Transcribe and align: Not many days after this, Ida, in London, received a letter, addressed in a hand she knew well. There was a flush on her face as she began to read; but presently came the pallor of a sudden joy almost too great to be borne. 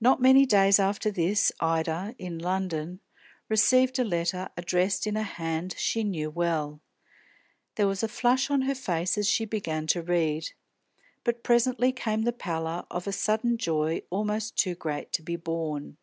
Not 0.00 0.22
many 0.22 0.46
days 0.46 0.78
after 0.78 1.10
this, 1.10 1.50
Ida, 1.58 2.14
in 2.16 2.38
London, 2.38 3.00
received 3.48 3.98
a 3.98 4.04
letter, 4.04 4.48
addressed 4.56 5.04
in 5.04 5.16
a 5.16 5.24
hand 5.24 5.74
she 5.76 6.04
knew 6.04 6.30
well. 6.30 6.80
There 7.74 7.88
was 7.88 8.04
a 8.04 8.08
flush 8.08 8.52
on 8.52 8.62
her 8.62 8.74
face 8.76 9.18
as 9.18 9.26
she 9.28 9.44
began 9.46 9.88
to 9.88 10.00
read; 10.00 10.50
but 11.24 11.42
presently 11.42 11.90
came 11.90 12.22
the 12.22 12.32
pallor 12.32 12.84
of 12.88 13.08
a 13.08 13.12
sudden 13.12 13.56
joy 13.58 14.02
almost 14.10 14.56
too 14.56 14.76
great 14.76 15.10
to 15.14 15.22
be 15.24 15.34
borne. 15.34 15.96